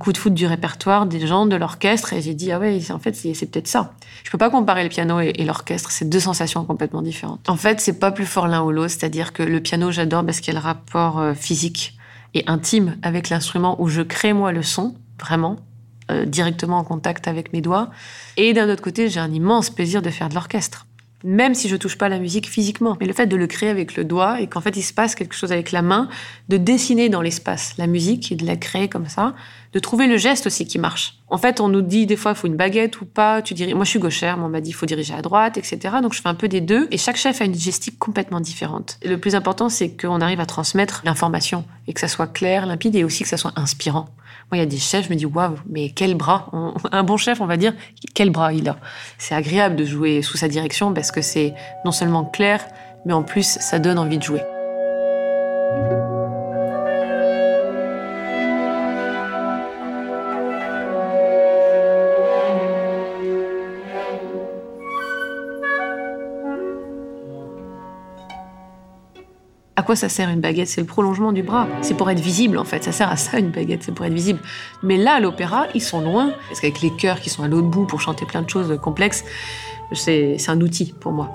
[0.00, 2.12] coup de foot du répertoire des gens de l'orchestre.
[2.14, 3.92] Et j'ai dit ah ouais en fait c'est peut-être ça.
[4.24, 5.92] Je peux pas comparer le piano et, l'orchestre.
[5.92, 7.48] C'est deux sensations complètement différentes.
[7.48, 8.90] En fait c'est pas plus fort l'un ou l'autre.
[8.90, 11.96] C'est-à-dire que le piano j'adore parce qu'il y a le rapport euh, physique
[12.34, 15.56] et intime avec l'instrument où je crée moi le son vraiment
[16.10, 17.90] euh, directement en contact avec mes doigts.
[18.36, 20.86] Et d'un autre côté, j'ai un immense plaisir de faire de l'orchestre.
[21.24, 23.96] Même si je touche pas la musique physiquement, mais le fait de le créer avec
[23.96, 26.08] le doigt et qu'en fait il se passe quelque chose avec la main,
[26.48, 29.34] de dessiner dans l'espace la musique et de la créer comme ça,
[29.72, 31.18] de trouver le geste aussi qui marche.
[31.28, 33.42] En fait, on nous dit des fois, il faut une baguette ou pas.
[33.42, 35.96] Tu dirais, moi, je suis gauchère, on m'a dit, il faut diriger à droite, etc.
[36.00, 36.86] Donc, je fais un peu des deux.
[36.90, 38.98] Et chaque chef a une gestique complètement différente.
[39.02, 42.64] Et le plus important, c'est qu'on arrive à transmettre l'information et que ça soit clair,
[42.64, 44.08] limpide et aussi que ça soit inspirant.
[44.50, 46.50] Moi, il y a des chefs, je me dis, waouh, mais quel bras
[46.92, 47.74] Un bon chef, on va dire,
[48.14, 48.76] quel bras il a.
[49.18, 51.54] C'est agréable de jouer sous sa direction parce que c'est
[51.84, 52.64] non seulement clair,
[53.04, 54.42] mais en plus, ça donne envie de jouer.
[69.86, 70.68] Quoi ça sert une baguette?
[70.68, 71.68] C'est le prolongement du bras.
[71.80, 72.84] C'est pour être visible en fait.
[72.84, 74.40] Ça sert à ça une baguette, c'est pour être visible.
[74.82, 76.32] Mais là, à l'opéra, ils sont loin.
[76.48, 79.24] Parce qu'avec les chœurs qui sont à l'autre bout pour chanter plein de choses complexes,
[79.92, 81.30] c'est un outil pour moi.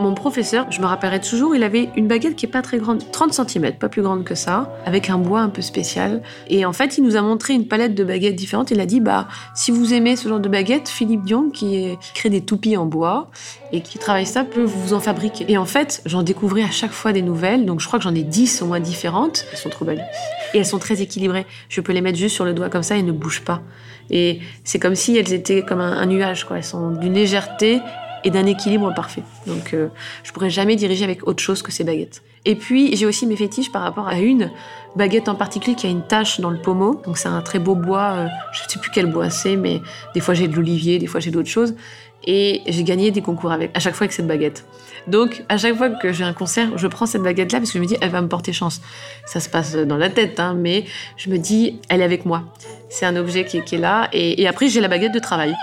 [0.00, 3.04] Mon professeur, je me rappellerai toujours, il avait une baguette qui est pas très grande,
[3.12, 6.22] 30 cm, pas plus grande que ça, avec un bois un peu spécial.
[6.48, 8.70] Et en fait, il nous a montré une palette de baguettes différentes.
[8.70, 12.30] Il a dit, bah, si vous aimez ce genre de baguette, Philippe Dion, qui, crée
[12.30, 13.30] des toupies en bois
[13.72, 15.44] et qui travaille ça, peut vous en fabriquer.
[15.48, 17.66] Et en fait, j'en découvrais à chaque fois des nouvelles.
[17.66, 19.44] Donc, je crois que j'en ai 10 au moins différentes.
[19.52, 20.06] Elles sont trop belles.
[20.54, 21.44] Et elles sont très équilibrées.
[21.68, 23.60] Je peux les mettre juste sur le doigt comme ça et ne bougent pas.
[24.08, 26.56] Et c'est comme si elles étaient comme un, un nuage, quoi.
[26.56, 27.80] Elles sont d'une légèreté
[28.24, 29.22] et d'un équilibre parfait.
[29.46, 29.88] Donc, euh,
[30.22, 32.22] je pourrais jamais diriger avec autre chose que ces baguettes.
[32.44, 34.50] Et puis, j'ai aussi mes fétiches par rapport à une
[34.96, 37.00] baguette en particulier qui a une tache dans le pommeau.
[37.04, 38.12] Donc, c'est un très beau bois.
[38.12, 39.80] Euh, je sais plus quel bois c'est, mais
[40.14, 41.74] des fois j'ai de l'olivier, des fois j'ai d'autres choses.
[42.26, 44.66] Et j'ai gagné des concours avec, à chaque fois avec cette baguette.
[45.06, 47.82] Donc, à chaque fois que j'ai un concert, je prends cette baguette-là parce que je
[47.82, 48.82] me dis, elle va me porter chance.
[49.24, 50.84] Ça se passe dans la tête, hein, mais
[51.16, 52.42] je me dis, elle est avec moi.
[52.90, 54.10] C'est un objet qui, est là.
[54.12, 55.54] Et après, j'ai la baguette de travail.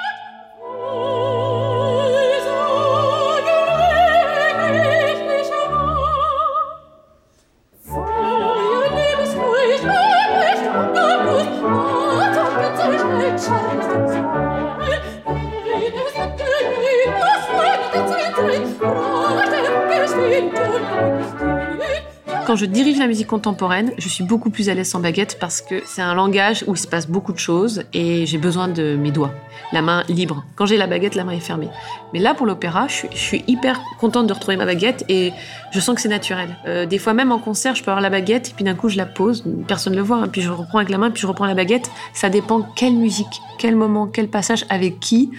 [22.47, 25.59] Quand je dirige la musique contemporaine, je suis beaucoup plus à l'aise sans baguette parce
[25.59, 28.95] que c'est un langage où il se passe beaucoup de choses et j'ai besoin de
[28.95, 29.33] mes doigts,
[29.73, 30.45] la main libre.
[30.55, 31.67] Quand j'ai la baguette, la main est fermée.
[32.13, 35.33] Mais là, pour l'opéra, je, suis hyper contente de retrouver ma baguette et
[35.71, 36.55] je sens que c'est naturel.
[36.67, 38.87] Euh, des fois, même en concert, je peux avoir la baguette et puis d'un coup,
[38.87, 40.29] je la pose, personne ne le voit, hein.
[40.29, 41.91] puis je reprends avec la main, puis je reprends la baguette.
[42.13, 45.31] Ça dépend quelle musique, quel moment, quel passage, avec qui.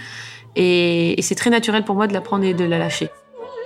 [0.56, 3.08] Et, et c'est très naturel pour moi de la prendre et de la lâcher.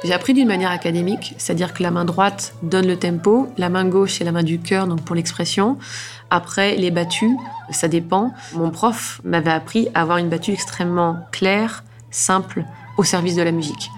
[0.04, 3.84] J'ai appris d'une manière académique, c'est-à-dire que la main droite donne le tempo, la main
[3.84, 5.78] gauche c'est la main du cœur, donc pour l'expression.
[6.28, 7.36] Après, les battues,
[7.70, 8.32] ça dépend.
[8.54, 12.64] Mon prof m'avait appris à avoir une battue extrêmement claire, simple,
[12.96, 13.90] au service de la musique.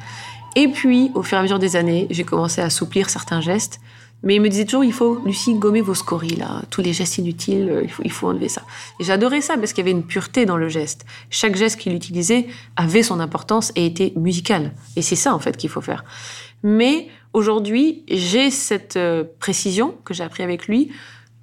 [0.56, 3.80] Et puis, au fur et à mesure des années, j'ai commencé à assouplir certains gestes
[4.24, 6.62] mais il me disait toujours, il faut, Lucie, gommer vos scories, là.
[6.70, 8.62] Tous les gestes inutiles, euh, il faut, enlever ça.
[8.98, 11.04] Et j'adorais ça parce qu'il y avait une pureté dans le geste.
[11.30, 14.72] Chaque geste qu'il utilisait avait son importance et était musical.
[14.96, 16.04] Et c'est ça, en fait, qu'il faut faire.
[16.62, 20.90] Mais aujourd'hui, j'ai cette euh, précision que j'ai appris avec lui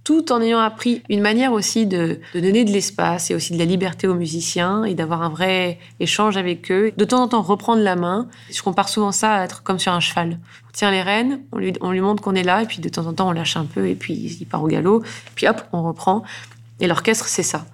[0.03, 3.65] tout en ayant appris une manière aussi de, donner de l'espace et aussi de la
[3.65, 6.91] liberté aux musiciens et d'avoir un vrai échange avec eux.
[6.97, 8.27] De temps en temps, reprendre la main.
[8.51, 10.39] Je compare souvent ça à être comme sur un cheval.
[10.67, 12.89] On tient les rênes, on lui, on lui montre qu'on est là, et puis de
[12.89, 15.03] temps en temps, on lâche un peu, et puis il part au galop,
[15.35, 16.23] puis hop, on reprend.
[16.79, 17.65] Et l'orchestre, c'est ça.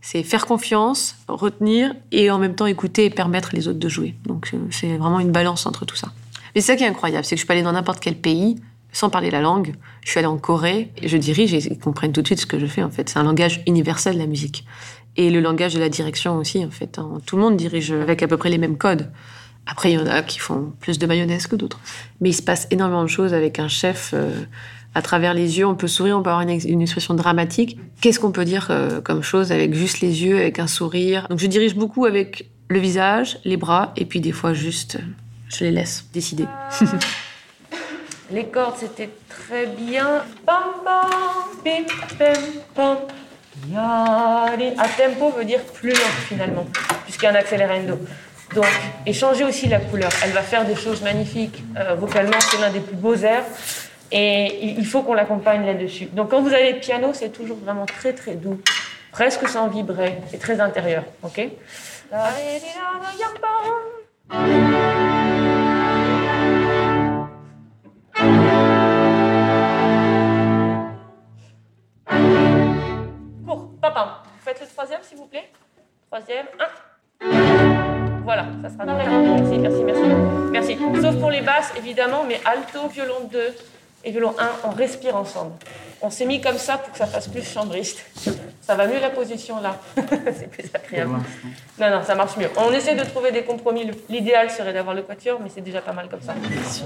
[0.00, 4.14] C'est faire confiance, retenir, et en même temps écouter et permettre les autres de jouer.
[4.26, 6.08] Donc euh, c'est vraiment une balance entre tout ça.
[6.54, 8.56] Mais c'est ça qui est incroyable, c'est que je peux aller dans n'importe quel pays,
[8.92, 9.74] sans parler la langue.
[10.04, 12.46] Je suis allée en Corée, et je dirige et ils comprennent tout de suite ce
[12.46, 13.08] que je fais en fait.
[13.08, 14.64] C'est un langage universel la musique.
[15.16, 16.98] Et le langage de la direction aussi en fait.
[16.98, 17.18] Hein.
[17.26, 19.10] Tout le monde dirige avec à peu près les mêmes codes.
[19.66, 21.78] Après, il y en a qui font plus de mayonnaise que d'autres.
[22.20, 24.10] Mais il se passe énormément de choses avec un chef.
[24.12, 24.30] Euh,
[24.94, 27.78] à travers les yeux, on peut sourire, on peut avoir une, expression dramatique.
[28.00, 31.26] Qu'est-ce qu'on peut dire euh, comme chose avec juste les yeux, avec un sourire?
[31.30, 34.98] Donc je dirige beaucoup avec le visage, les bras, et puis des fois juste,
[35.48, 36.44] je les laisse décider.
[38.32, 40.24] Les cordes, c'était très bien.
[40.46, 41.10] Bam, bam,
[41.62, 41.84] bim,
[42.18, 42.32] bim,
[42.74, 42.96] bam.
[43.76, 46.66] À tempo veut dire plus lent finalement,
[47.04, 47.98] puisqu'il y a un accélérendo.
[48.54, 48.66] Donc,
[49.06, 50.10] et changer aussi la couleur.
[50.24, 51.62] Elle va faire des choses magnifiques.
[51.76, 53.44] Euh, vocalement, c'est l'un des plus beaux airs.
[54.10, 56.06] Et il faut qu'on l'accompagne là-dessus.
[56.06, 58.60] Donc, quand vous avez le piano, c'est toujours vraiment très, très doux.
[59.10, 60.18] Presque sans vibrer.
[60.32, 61.04] Et très intérieur.
[61.22, 61.48] OK?
[75.12, 75.50] S'il vous plaît.
[76.10, 78.22] Troisième, un.
[78.24, 80.02] Voilà, ça sera très Merci, merci, merci.
[80.50, 80.78] Merci.
[81.02, 83.54] Sauf pour les basses, évidemment, mais alto, violon 2
[84.04, 85.52] et violon 1, on respire ensemble.
[86.00, 88.04] On s'est mis comme ça pour que ça fasse plus chambriste.
[88.62, 89.80] Ça va mieux la position là.
[89.96, 91.16] c'est plus agréable.
[91.80, 92.48] Non, non, ça marche mieux.
[92.56, 93.90] On essaie de trouver des compromis.
[94.08, 96.34] L'idéal serait d'avoir le quatuor, mais c'est déjà pas mal comme ça.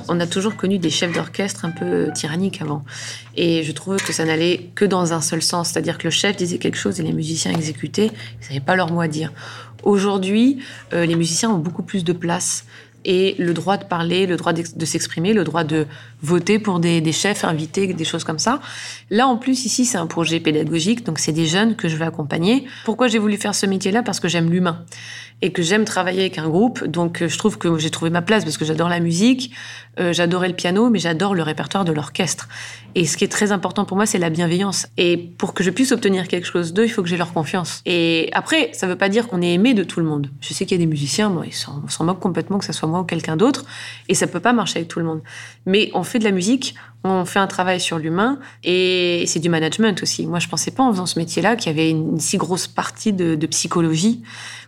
[0.08, 2.82] On a toujours connu des chefs d'orchestre un peu tyranniques avant.
[3.36, 5.68] Et je trouve que ça n'allait que dans un seul sens.
[5.68, 8.10] C'est-à-dire que le chef disait quelque chose et les musiciens exécutaient.
[8.40, 9.32] Ils n'avaient pas leur mot à dire.
[9.82, 12.64] Aujourd'hui, euh, les musiciens ont beaucoup plus de place
[13.06, 15.86] et le droit de parler, le droit de s'exprimer, le droit de
[16.22, 18.60] voter pour des, chefs invités, des choses comme ça.
[19.10, 22.04] Là, en plus, ici, c'est un projet pédagogique, donc c'est des jeunes que je vais
[22.04, 22.66] accompagner.
[22.84, 24.02] Pourquoi j'ai voulu faire ce métier-là?
[24.02, 24.84] Parce que j'aime l'humain
[25.42, 26.84] et que j'aime travailler avec un groupe.
[26.84, 29.52] Donc, euh, je trouve que j'ai trouvé ma place parce que j'adore la musique,
[30.00, 32.48] euh, j'adorais le piano, mais j'adore le répertoire de l'orchestre.
[32.94, 34.86] Et ce qui est très important pour moi, c'est la bienveillance.
[34.96, 37.82] Et pour que je puisse obtenir quelque chose d'eux, il faut que j'ai leur confiance.
[37.84, 40.30] Et après, ça veut pas dire qu'on est aimé de tout le monde.
[40.40, 42.88] Je sais qu'il y a des musiciens, moi, ils s'en moquent complètement que ce soit
[42.88, 43.64] moi ou quelqu'un d'autre,
[44.08, 45.22] et ça peut pas marcher avec tout le monde.
[45.64, 49.48] Mais on fait de la musique, on fait un travail sur l'humain, et c'est du
[49.48, 50.26] management aussi.
[50.26, 53.12] Moi, je pensais pas en faisant ce métier-là qu'il y avait une si grosse partie
[53.12, 54.22] de, psychologie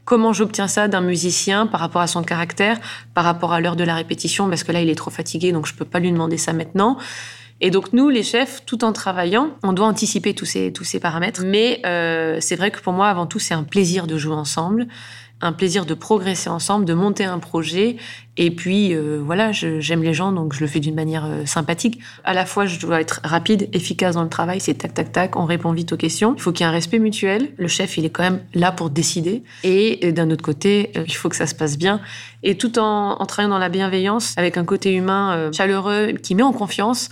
[0.04, 2.78] Comment j'obtiens ça d'un musicien par rapport à son caractère,
[3.12, 5.66] par rapport à l'heure de la répétition, parce que là, il est trop fatigué, donc
[5.66, 6.96] je peux pas lui demander ça maintenant.
[7.60, 11.00] Et donc nous, les chefs, tout en travaillant, on doit anticiper tous ces, tous ces
[11.00, 11.42] paramètres.
[11.44, 14.86] Mais euh, c'est vrai que pour moi, avant tout, c'est un plaisir de jouer ensemble
[15.40, 17.96] un plaisir de progresser ensemble, de monter un projet.
[18.40, 21.98] Et puis, euh, voilà, j'aime les gens, donc je le fais d'une manière euh, sympathique.
[22.22, 25.37] À la fois, je dois être rapide, efficace dans le travail, c'est tac, tac, tac,
[25.37, 26.35] on répond vite aux questions.
[26.37, 27.48] Il faut qu'il y ait un respect mutuel.
[27.57, 29.42] Le chef, il est quand même là pour décider.
[29.64, 32.01] Et euh, d'un autre côté, il faut que ça se passe bien.
[32.44, 36.53] Et tout en, travaillant dans la bienveillance, avec un côté humain chaleureux, qui met en
[36.53, 37.11] confiance,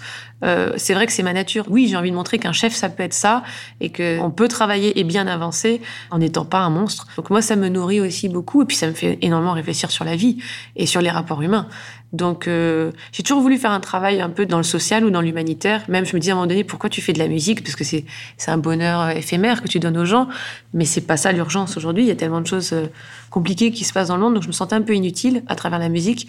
[0.76, 1.64] c'est vrai que c'est ma nature.
[1.68, 3.42] Oui, j'ai envie de montrer qu'un chef, ça peut être ça,
[3.80, 5.80] et qu'on peut travailler et bien avancer
[6.12, 7.08] en n'étant pas un monstre.
[7.16, 10.04] Donc moi, ça me nourrit aussi beaucoup, et puis ça me fait énormément réfléchir sur
[10.04, 10.38] la vie
[10.76, 11.66] et sur les rapports humains.
[12.12, 15.20] Donc euh, j'ai toujours voulu faire un travail un peu dans le social ou dans
[15.20, 15.82] l'humanitaire.
[15.88, 17.62] Même je me dis à un moment donné, pourquoi tu fais de la musique?
[17.62, 18.04] Parce que c'est
[18.46, 20.28] un bonheur éphémère que tu donnes aux gens,
[20.72, 22.04] mais c'est pas ça l'urgence aujourd'hui.
[22.04, 22.86] Il y a tellement de choses euh,
[23.30, 25.56] compliquées qui se passent dans le monde, donc je me sentais un peu inutile à
[25.56, 26.28] travers la musique.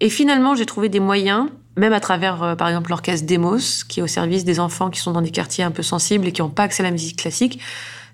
[0.00, 4.00] Et finalement, j'ai trouvé des moyens, même à travers, euh, par exemple, l'orchestre Demos, qui
[4.00, 6.40] est au service des enfants qui sont dans des quartiers un peu sensibles et qui
[6.40, 7.60] n'ont pas accès à la musique classique,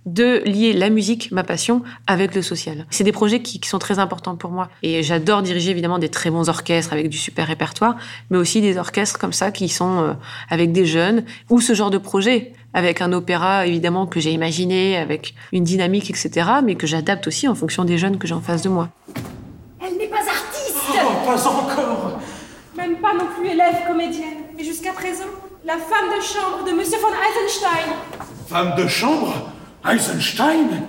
[0.06, 2.86] de lier la musique, ma passion, avec le social.
[2.90, 4.68] C'est des projets qui, sont très importants pour moi.
[4.82, 7.96] Et j'adore diriger évidemment des très bons orchestres avec du super répertoire,
[8.30, 10.12] mais aussi des orchestres comme ça qui sont euh,
[10.50, 14.96] avec des jeunes, ou ce genre de projet avec un opéra évidemment que j'ai imaginé,
[14.96, 18.40] avec une dynamique, etc., mais que j'adapte aussi en fonction des jeunes que j'ai en
[18.40, 18.88] face de moi.
[19.80, 22.20] Elle n'est pas artiste Oh, pas encore
[22.76, 25.24] même pas non plus élève comédienne, mais jusqu'à présent,
[25.64, 27.94] la femme de chambre de Monsieur von Eisenstein.
[28.48, 29.53] Femme de chambre?
[29.86, 30.80] Eisenstein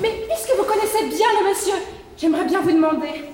[0.00, 1.74] Mais puisque vous connaissez bien le monsieur,
[2.16, 3.24] j'aimerais bien vous demander.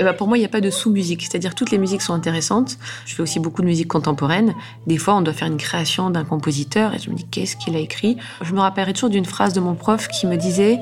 [0.00, 1.22] Eh ben, pour moi, il n'y a pas de sous-musique.
[1.22, 2.78] C'est-à-dire toutes les musiques sont intéressantes.
[3.04, 4.54] Je fais aussi beaucoup de musique contemporaine.
[4.86, 7.76] Des fois, on doit faire une création d'un compositeur et je me dis qu'est-ce qu'il
[7.76, 8.16] a écrit?
[8.42, 10.80] Je me rappellerai toujours d'une phrase de mon prof qui me disait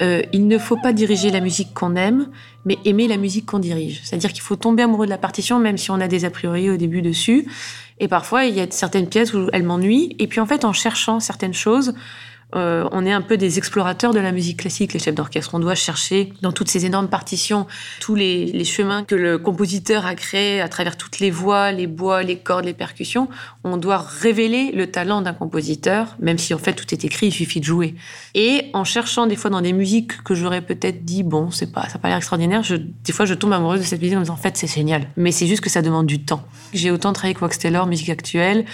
[0.00, 2.28] euh, il ne faut pas diriger la musique qu'on aime,
[2.64, 4.00] mais aimer la musique qu'on dirige.
[4.04, 6.70] C'est-à-dire qu'il faut tomber amoureux de la partition, même si on a des a priori
[6.70, 7.46] au début dessus.
[7.98, 10.16] Et parfois, il y a certaines pièces où elles m'ennuient.
[10.18, 11.94] Et puis en fait, en cherchant certaines choses,
[12.54, 15.54] euh, on est un peu des explorateurs de la musique classique, les chefs d'orchestre.
[15.54, 17.66] On doit chercher dans toutes ces énormes partitions
[18.00, 22.22] tous les, chemins que le compositeur a créés à travers toutes les voix, les bois,
[22.22, 23.28] les cordes, les percussions.
[23.64, 27.32] On doit révéler le talent d'un compositeur, même si en fait tout est écrit, il
[27.32, 27.94] suffit de jouer.
[28.34, 31.82] Et en cherchant des fois dans des musiques que j'aurais peut-être dit bon, c'est pas,
[31.82, 32.62] ça n'a pas l'air extraordinaire,
[33.04, 35.08] des fois je tombe amoureuse de cette musique en me disant en fait c'est génial.
[35.16, 36.44] Mais c'est juste que ça demande du temps.
[36.72, 38.64] J'ai autant travaillé avec Wax Taylor, musique actuelle,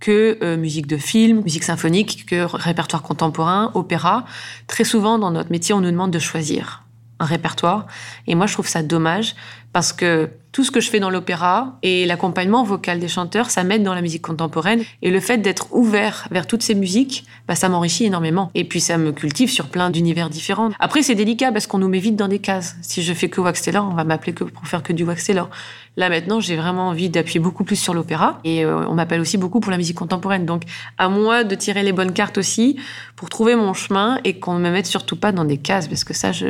[0.00, 4.24] que euh, musique de film, musique symphonique, que répertoire contemporain, opéra.
[4.66, 6.84] Très souvent, dans notre métier, on nous demande de choisir
[7.20, 7.86] un répertoire.
[8.26, 9.34] Et moi, je trouve ça dommage
[9.74, 13.64] parce que tout ce que je fais dans l'opéra et l'accompagnement vocal des chanteurs, ça
[13.64, 14.84] m'aide dans la musique contemporaine.
[15.02, 18.52] Et le fait d'être ouvert vers toutes ces musiques, bah, ça m'enrichit énormément.
[18.54, 20.70] Et puis ça me cultive sur plein d'univers différents.
[20.78, 22.76] Après, c'est délicat parce qu'on nous met vite dans des cases.
[22.82, 25.24] Si je fais que Wax Taylor, on va m'appeler que pour faire que du Wax
[25.24, 25.50] Taylor.
[25.96, 28.38] Là maintenant, j'ai vraiment envie d'appuyer beaucoup plus sur l'opéra.
[28.44, 30.46] Et euh, on m'appelle aussi beaucoup pour la musique contemporaine.
[30.46, 30.62] Donc
[30.98, 32.78] à moi de tirer les bonnes cartes aussi
[33.16, 36.04] pour trouver mon chemin et qu'on ne me mette surtout pas dans des cases parce
[36.04, 36.46] que ça, je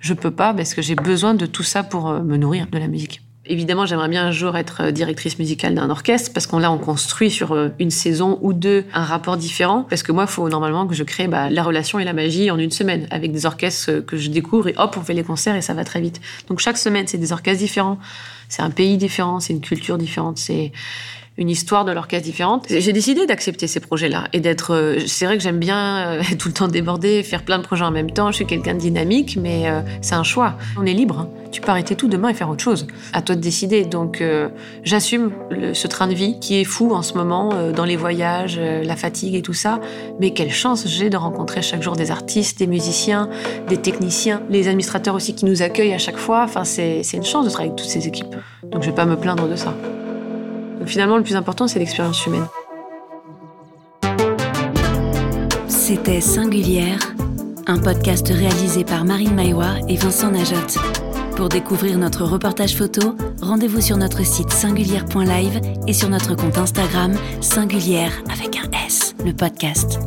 [0.00, 2.78] je peux pas parce que j'ai besoin de tout ça pour euh, me nourrir de
[2.78, 3.22] la musique.
[3.46, 6.78] Évidemment, j'aimerais bien un jour être euh, directrice musicale d'un orchestre parce qu'on là, on
[6.78, 9.86] construit sur euh, une saison ou deux un rapport différent.
[9.88, 12.50] Parce que moi, il faut normalement que je crée bah, la relation et la magie
[12.50, 15.56] en une semaine avec des orchestres que je découvre et hop, on fait les concerts
[15.56, 16.20] et ça va très vite.
[16.48, 17.98] Donc chaque semaine, c'est des orchestres différents,
[18.48, 20.72] c'est un pays différent, c'est une culture différente, c'est
[21.40, 22.66] une histoire de l'orchestre différente.
[22.68, 24.74] J'ai décidé d'accepter ces projets-là et d'être.
[24.74, 27.64] euh, c'est vrai que j'aime bien euh, être tout le temps débordée, faire plein de
[27.64, 28.30] projets en même temps.
[28.30, 30.56] Je suis quelqu'un de dynamique, mais euh, c'est un choix.
[30.78, 31.20] On est libre.
[31.20, 31.28] hein.
[31.50, 32.86] Tu peux arrêter tout demain et faire autre chose.
[33.14, 33.84] À toi de décider.
[33.84, 34.22] Donc,
[34.84, 35.32] j'assume
[35.72, 39.34] ce train de vie qui est fou en ce moment, dans les voyages, la fatigue
[39.34, 39.80] et tout ça.
[40.20, 43.28] Mais quelle chance j'ai de rencontrer chaque jour des artistes, des musiciens,
[43.68, 46.44] des techniciens, les administrateurs aussi qui nous accueillent à chaque fois.
[46.44, 48.36] Enfin, c'est une chance de travailler avec toutes ces équipes.
[48.70, 49.74] Donc, je vais pas me plaindre de ça.
[50.86, 52.46] Finalement, le plus important, c'est l'expérience humaine.
[55.68, 56.98] C'était Singulière,
[57.66, 60.80] un podcast réalisé par Marine Maillois et Vincent Najot.
[61.36, 67.14] Pour découvrir notre reportage photo, rendez-vous sur notre site singulière.live et sur notre compte Instagram
[67.40, 69.98] Singulière avec un S, le podcast.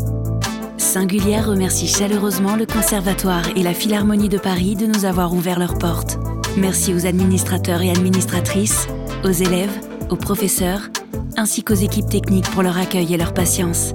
[0.78, 5.78] Singulière remercie chaleureusement le Conservatoire et la Philharmonie de Paris de nous avoir ouvert leurs
[5.78, 6.20] portes.
[6.56, 8.88] Merci aux administrateurs et administratrices,
[9.24, 9.76] aux élèves,
[10.10, 10.90] aux professeurs,
[11.38, 13.92] ainsi qu'aux équipes techniques pour leur accueil et leur patience.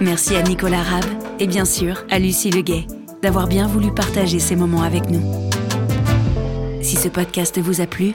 [0.00, 1.04] Merci à Nicolas Rab
[1.38, 2.86] et bien sûr à Lucie Leguet
[3.22, 5.50] d'avoir bien voulu partager ces moments avec nous.
[6.82, 8.14] Si ce podcast vous a plu,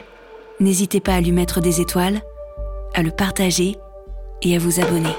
[0.60, 2.20] n'hésitez pas à lui mettre des étoiles,
[2.94, 3.76] à le partager
[4.42, 5.14] et à vous abonner.